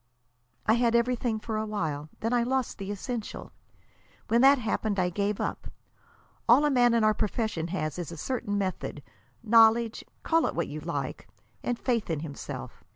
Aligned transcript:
"I 0.65 0.73
had 0.73 0.95
everything 0.95 1.39
for 1.39 1.57
a 1.57 1.65
while. 1.67 2.09
Then 2.21 2.33
I 2.33 2.41
lost 2.41 2.79
the 2.79 2.89
essential. 2.89 3.51
When 4.29 4.41
that 4.41 4.57
happened 4.57 4.97
I 4.97 5.11
gave 5.11 5.39
up. 5.39 5.67
All 6.49 6.65
a 6.65 6.71
man 6.71 6.95
in 6.95 7.03
our 7.03 7.13
profession 7.13 7.67
has 7.67 7.99
is 7.99 8.11
a 8.11 8.17
certain 8.17 8.57
method, 8.57 9.03
knowledge 9.43 10.03
call 10.23 10.47
it 10.47 10.55
what 10.55 10.67
you 10.69 10.79
like, 10.79 11.27
and 11.61 11.77
faith 11.77 12.09
in 12.09 12.21
himself. 12.21 12.83